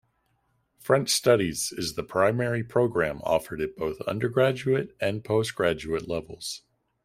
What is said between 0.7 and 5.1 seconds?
French Studies is the primary programme offered at both undergraduate